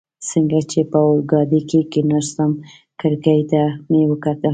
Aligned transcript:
څنګه 0.29 0.59
چي 0.71 0.81
په 0.91 0.97
اورګاډي 1.07 1.61
کي 1.69 1.79
کښېناستم، 1.91 2.51
کړکۍ 2.99 3.41
ته 3.51 3.61
مې 3.89 4.01
وکتل. 4.11 4.49